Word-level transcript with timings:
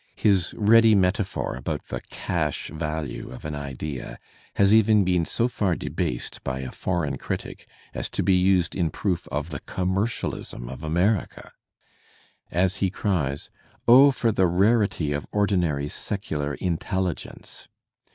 His 0.15 0.55
ready 0.57 0.95
metaphor 0.95 1.53
about 1.55 1.89
the 1.89 2.01
'*cash 2.09 2.71
value 2.73 3.29
of 3.31 3.45
an 3.45 3.53
idea 3.53 4.17
has 4.55 4.73
even 4.73 5.03
been 5.03 5.25
so 5.25 5.47
far 5.47 5.75
debased 5.75 6.43
by 6.43 6.61
a 6.61 6.69
^ 6.71 6.73
foreign 6.73 7.19
critic 7.19 7.67
as 7.93 8.09
to 8.09 8.23
be 8.23 8.33
used 8.33 8.73
in 8.73 8.89
proof 8.89 9.27
of 9.27 9.49
the 9.51 9.59
commercialism 9.59 10.69
of 10.69 10.83
America! 10.83 11.51
As 12.49 12.77
he 12.77 12.89
cries, 12.89 13.51
"Oh, 13.87 14.09
for 14.09 14.31
the 14.31 14.47
rarity 14.47 15.13
of 15.13 15.27
ordinary 15.31 15.87
secular 15.87 16.55
intelligence!" 16.55 17.67